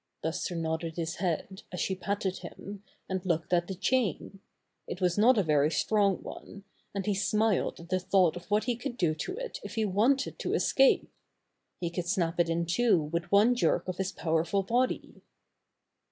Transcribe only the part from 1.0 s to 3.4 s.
head, as she patted him, and